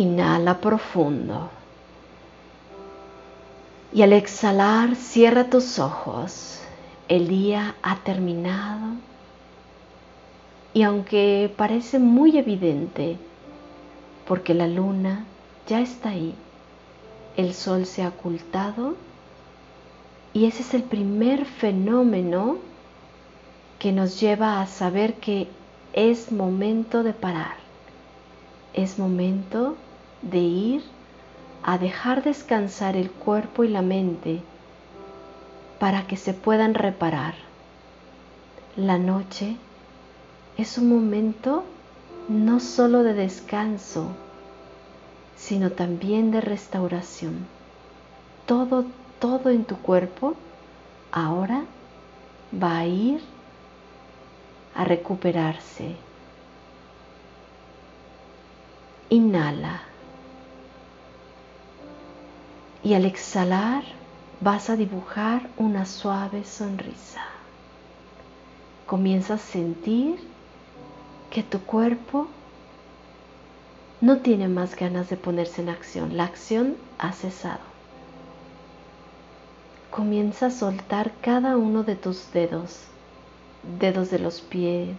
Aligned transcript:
Inhala 0.00 0.62
profundo. 0.62 1.50
Y 3.92 4.00
al 4.00 4.14
exhalar, 4.14 4.96
cierra 4.96 5.50
tus 5.50 5.78
ojos. 5.78 6.58
El 7.06 7.28
día 7.28 7.74
ha 7.82 7.96
terminado. 7.96 8.94
Y 10.72 10.84
aunque 10.84 11.52
parece 11.54 11.98
muy 11.98 12.38
evidente, 12.38 13.18
porque 14.26 14.54
la 14.54 14.68
luna 14.68 15.26
ya 15.68 15.82
está 15.82 16.08
ahí, 16.08 16.34
el 17.36 17.52
sol 17.52 17.84
se 17.84 18.02
ha 18.02 18.08
ocultado 18.08 18.96
y 20.32 20.46
ese 20.46 20.62
es 20.62 20.72
el 20.72 20.84
primer 20.84 21.44
fenómeno 21.44 22.56
que 23.78 23.92
nos 23.92 24.18
lleva 24.18 24.62
a 24.62 24.66
saber 24.66 25.16
que 25.16 25.48
es 25.92 26.32
momento 26.32 27.02
de 27.02 27.12
parar, 27.12 27.56
es 28.72 28.98
momento 28.98 29.72
de 29.72 29.89
ir 30.32 30.82
a 31.62 31.78
dejar 31.78 32.22
descansar 32.22 32.96
el 32.96 33.10
cuerpo 33.10 33.64
y 33.64 33.68
la 33.68 33.82
mente 33.82 34.40
para 35.78 36.06
que 36.06 36.16
se 36.16 36.34
puedan 36.34 36.74
reparar. 36.74 37.34
La 38.76 38.98
noche 38.98 39.56
es 40.56 40.78
un 40.78 40.88
momento 40.88 41.64
no 42.28 42.60
solo 42.60 43.02
de 43.02 43.14
descanso, 43.14 44.08
sino 45.36 45.70
también 45.70 46.30
de 46.30 46.40
restauración. 46.40 47.46
Todo, 48.46 48.84
todo 49.18 49.50
en 49.50 49.64
tu 49.64 49.76
cuerpo 49.76 50.34
ahora 51.12 51.64
va 52.62 52.78
a 52.78 52.86
ir 52.86 53.20
a 54.74 54.84
recuperarse. 54.84 55.96
Inhala. 59.08 59.89
Y 62.82 62.94
al 62.94 63.04
exhalar 63.04 63.84
vas 64.40 64.70
a 64.70 64.76
dibujar 64.76 65.50
una 65.56 65.84
suave 65.84 66.44
sonrisa. 66.44 67.22
Comienza 68.86 69.34
a 69.34 69.38
sentir 69.38 70.18
que 71.30 71.42
tu 71.42 71.60
cuerpo 71.60 72.26
no 74.00 74.18
tiene 74.18 74.48
más 74.48 74.76
ganas 74.76 75.10
de 75.10 75.16
ponerse 75.16 75.62
en 75.62 75.68
acción. 75.68 76.16
La 76.16 76.24
acción 76.24 76.76
ha 76.98 77.12
cesado. 77.12 77.60
Comienza 79.90 80.46
a 80.46 80.50
soltar 80.50 81.12
cada 81.20 81.56
uno 81.56 81.82
de 81.82 81.96
tus 81.96 82.32
dedos, 82.32 82.80
dedos 83.78 84.10
de 84.10 84.18
los 84.18 84.40
pies, 84.40 84.96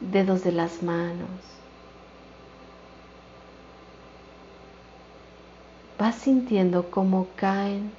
dedos 0.00 0.44
de 0.44 0.52
las 0.52 0.82
manos, 0.82 1.28
vas 5.98 6.14
sintiendo 6.14 6.90
cómo 6.90 7.26
caen 7.36 7.90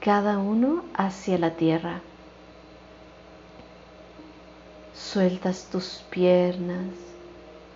cada 0.00 0.38
uno 0.38 0.84
hacia 0.94 1.38
la 1.38 1.50
tierra. 1.52 2.02
Sueltas 4.94 5.68
tus 5.70 6.04
piernas 6.10 6.84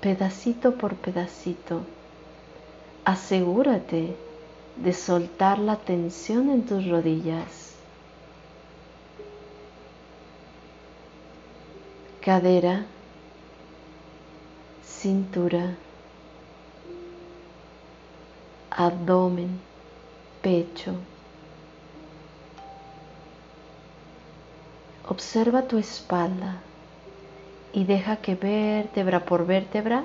pedacito 0.01 0.75
por 0.75 0.95
pedacito. 0.95 1.83
Asegúrate 3.05 4.15
de 4.77 4.93
soltar 4.93 5.59
la 5.59 5.77
tensión 5.77 6.51
en 6.51 6.65
tus 6.67 6.87
rodillas. 6.87 7.75
Cadera, 12.21 12.85
cintura 14.85 15.77
abdomen, 18.79 19.59
pecho. 20.41 20.95
Observa 25.09 25.63
tu 25.63 25.79
espalda 25.79 26.61
y 27.73 27.85
deja 27.85 28.19
que 28.19 28.37
vértebra 28.37 29.25
por 29.25 29.47
vértebra 29.47 30.05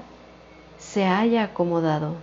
se 0.79 1.06
haya 1.06 1.44
acomodado. 1.44 2.16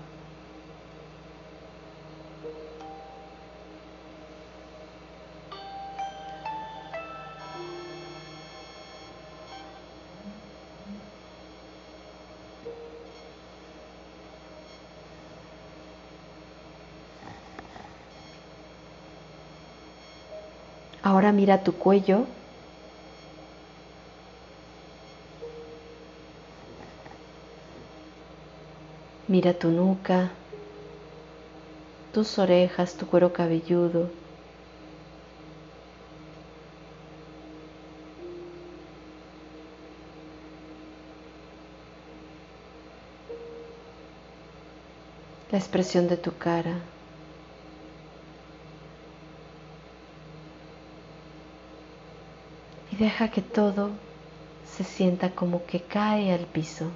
Ahora 21.03 21.31
mira 21.33 21.63
tu 21.63 21.77
cuello. 21.77 22.27
Mira 29.35 29.55
tu 29.59 29.71
nuca, 29.71 30.19
tus 32.13 32.39
orejas, 32.39 32.97
tu 32.97 33.09
cuero 33.09 33.33
cabelludo. 33.33 34.13
La 45.51 45.59
expresión 45.59 46.09
de 46.09 46.17
tu 46.17 46.39
cara. 46.39 46.95
Deja 53.01 53.31
que 53.31 53.41
todo 53.41 53.93
se 54.67 54.85
sienta 54.85 55.31
como 55.31 55.65
que 55.65 55.81
cae 55.81 56.35
al 56.35 56.45
piso. 56.45 56.91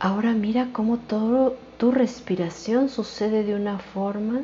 Ahora 0.00 0.32
mira 0.32 0.70
cómo 0.72 0.98
todo 0.98 1.56
tu 1.78 1.92
respiración 1.92 2.88
sucede 2.88 3.44
de 3.44 3.54
una 3.54 3.78
forma 3.78 4.40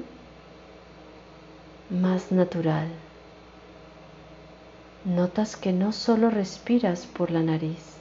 más 1.91 2.31
natural. 2.31 2.87
Notas 5.05 5.57
que 5.57 5.73
no 5.73 5.91
solo 5.91 6.31
respiras 6.31 7.05
por 7.07 7.33
la 7.33 7.43
nariz, 7.43 7.97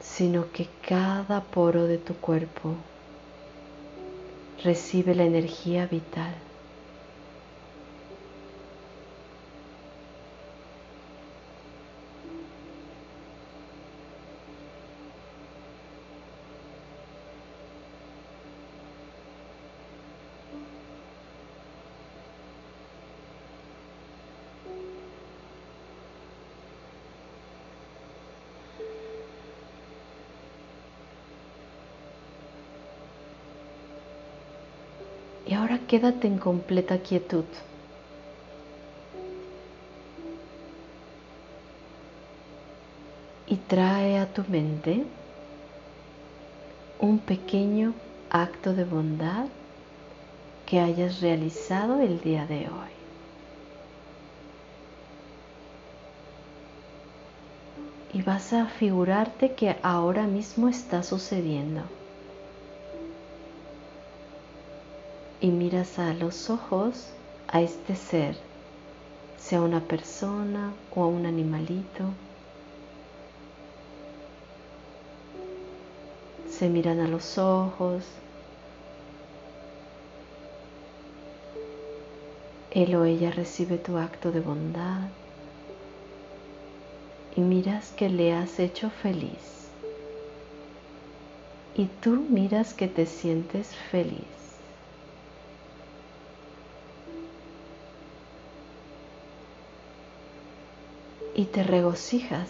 sino 0.00 0.50
que 0.50 0.68
cada 0.86 1.42
poro 1.42 1.84
de 1.84 1.98
tu 1.98 2.14
cuerpo 2.14 2.74
recibe 4.62 5.14
la 5.14 5.24
energía 5.24 5.86
vital. 5.86 6.34
Y 35.46 35.54
ahora 35.54 35.75
quédate 35.86 36.26
en 36.26 36.38
completa 36.38 36.98
quietud. 36.98 37.44
Y 43.46 43.56
trae 43.56 44.18
a 44.18 44.26
tu 44.26 44.42
mente 44.48 45.04
un 46.98 47.18
pequeño 47.18 47.94
acto 48.30 48.74
de 48.74 48.84
bondad 48.84 49.46
que 50.66 50.80
hayas 50.80 51.20
realizado 51.20 52.00
el 52.00 52.20
día 52.20 52.46
de 52.46 52.68
hoy. 52.68 52.96
Y 58.12 58.22
vas 58.22 58.52
a 58.52 58.66
figurarte 58.66 59.52
que 59.52 59.76
ahora 59.82 60.26
mismo 60.26 60.68
está 60.68 61.02
sucediendo. 61.02 61.82
Y 65.40 65.48
miras 65.48 65.98
a 65.98 66.14
los 66.14 66.50
ojos 66.50 67.10
a 67.48 67.60
este 67.60 67.94
ser, 67.94 68.36
sea 69.38 69.60
una 69.60 69.80
persona 69.80 70.72
o 70.94 71.04
a 71.04 71.06
un 71.06 71.26
animalito. 71.26 72.04
Se 76.50 76.68
miran 76.68 77.00
a 77.00 77.08
los 77.08 77.36
ojos. 77.38 78.04
Él 82.70 82.94
o 82.94 83.04
ella 83.04 83.30
recibe 83.30 83.78
tu 83.78 83.96
acto 83.98 84.32
de 84.32 84.40
bondad 84.40 85.08
y 87.36 87.40
miras 87.42 87.90
que 87.92 88.08
le 88.08 88.32
has 88.32 88.58
hecho 88.58 88.90
feliz. 88.90 89.68
Y 91.76 91.86
tú 92.00 92.24
miras 92.30 92.72
que 92.72 92.88
te 92.88 93.04
sientes 93.04 93.68
feliz. 93.90 94.35
Y 101.46 101.48
te 101.48 101.62
regocijas 101.62 102.48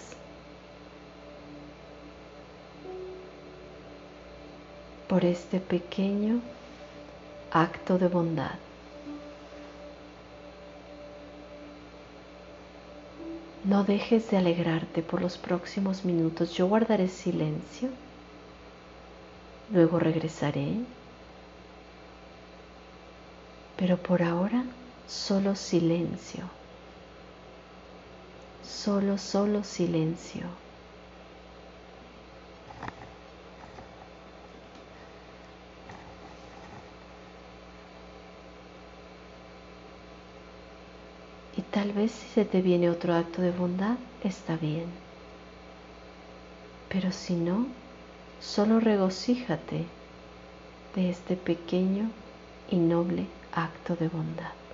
por 5.06 5.26
este 5.26 5.60
pequeño 5.60 6.40
acto 7.50 7.98
de 7.98 8.08
bondad. 8.08 8.54
No 13.64 13.84
dejes 13.84 14.30
de 14.30 14.38
alegrarte 14.38 15.02
por 15.02 15.20
los 15.20 15.36
próximos 15.36 16.06
minutos. 16.06 16.54
Yo 16.54 16.66
guardaré 16.66 17.08
silencio. 17.08 17.90
Luego 19.74 19.98
regresaré. 19.98 20.72
Pero 23.76 23.98
por 23.98 24.22
ahora 24.22 24.64
solo 25.06 25.54
silencio. 25.54 26.44
Solo, 28.66 29.18
solo 29.18 29.64
silencio. 29.64 30.46
Tal 41.76 41.92
vez 41.92 42.10
si 42.10 42.26
se 42.28 42.46
te 42.46 42.62
viene 42.62 42.88
otro 42.88 43.12
acto 43.12 43.42
de 43.42 43.50
bondad, 43.50 43.98
está 44.24 44.56
bien. 44.56 44.86
Pero 46.90 47.12
si 47.12 47.34
no, 47.34 47.66
solo 48.40 48.80
regocíjate 48.80 49.84
de 50.94 51.10
este 51.10 51.36
pequeño 51.36 52.08
y 52.70 52.76
noble 52.76 53.26
acto 53.52 53.94
de 53.94 54.08
bondad. 54.08 54.65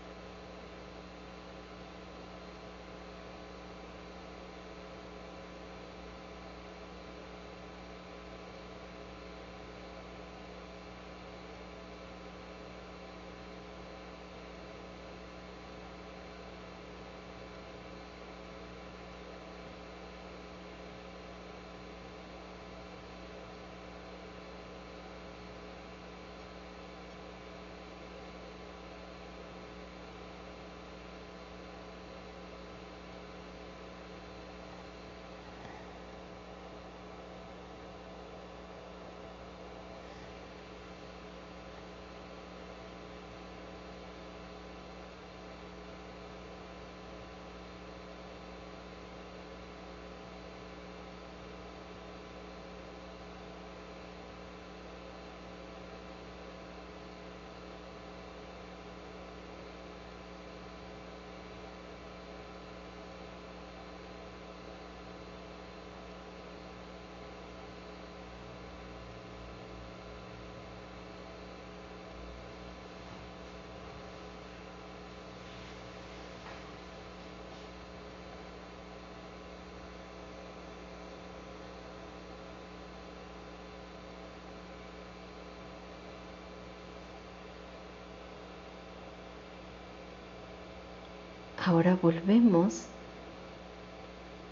Ahora 91.65 91.97
volvemos 92.03 92.83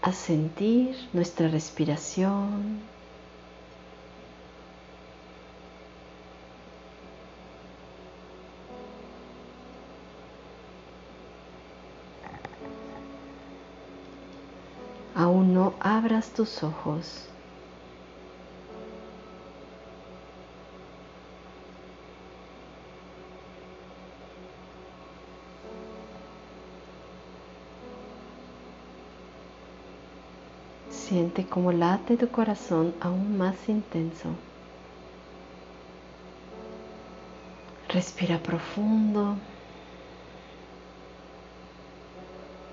a 0.01 0.13
sentir 0.13 0.95
nuestra 1.11 1.49
respiración. 1.49 2.79
Aún 15.13 15.53
no 15.53 15.73
abras 15.81 16.29
tus 16.29 16.63
ojos. 16.63 17.30
Siente 31.11 31.43
como 31.43 31.73
late 31.73 32.15
tu 32.15 32.29
corazón 32.29 32.93
aún 33.01 33.37
más 33.37 33.67
intenso. 33.67 34.29
Respira 37.89 38.37
profundo. 38.37 39.35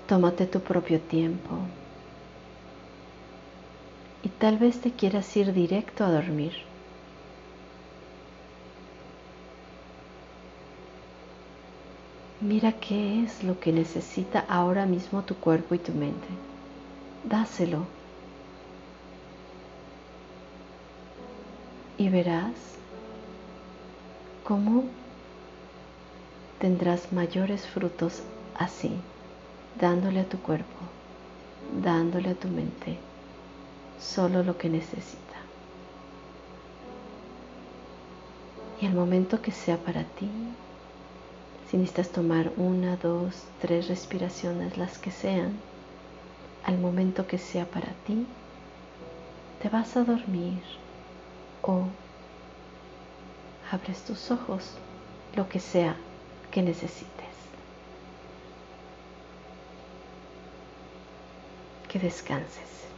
Tómate 0.07 0.45
tu 0.45 0.61
propio 0.61 1.01
tiempo. 1.01 1.49
Y 4.23 4.29
tal 4.29 4.57
vez 4.57 4.79
te 4.79 4.91
quieras 4.91 5.35
ir 5.35 5.51
directo 5.51 6.05
a 6.05 6.09
dormir. 6.09 6.53
Mira 12.39 12.71
qué 12.71 13.21
es 13.21 13.43
lo 13.43 13.59
que 13.59 13.73
necesita 13.73 14.39
ahora 14.47 14.85
mismo 14.85 15.23
tu 15.23 15.35
cuerpo 15.35 15.75
y 15.75 15.79
tu 15.79 15.91
mente. 15.91 16.29
Dáselo. 17.29 17.98
Y 21.99 22.07
verás 22.07 22.53
cómo 24.45 24.85
tendrás 26.57 27.11
mayores 27.11 27.67
frutos 27.67 28.23
así, 28.55 28.93
dándole 29.79 30.21
a 30.21 30.29
tu 30.29 30.39
cuerpo, 30.39 30.79
dándole 31.83 32.29
a 32.29 32.35
tu 32.35 32.47
mente 32.47 32.97
solo 33.99 34.43
lo 34.43 34.57
que 34.57 34.69
necesita. 34.69 35.19
Y 38.81 38.85
el 38.85 38.93
momento 38.93 39.41
que 39.41 39.51
sea 39.51 39.75
para 39.75 40.03
ti, 40.03 40.29
si 41.69 41.75
necesitas 41.75 42.09
tomar 42.09 42.53
una, 42.55 42.95
dos, 42.95 43.43
tres 43.59 43.89
respiraciones, 43.89 44.77
las 44.77 44.97
que 44.97 45.11
sean, 45.11 45.51
al 46.63 46.77
momento 46.77 47.27
que 47.27 47.37
sea 47.37 47.65
para 47.65 47.91
ti, 48.07 48.25
te 49.61 49.67
vas 49.67 49.97
a 49.97 50.05
dormir 50.05 50.63
o 51.61 51.85
abres 53.71 54.01
tus 54.01 54.31
ojos, 54.31 54.71
lo 55.35 55.47
que 55.47 55.59
sea 55.59 55.95
que 56.51 56.61
necesites. 56.61 57.09
Que 61.87 61.99
descanses. 61.99 62.88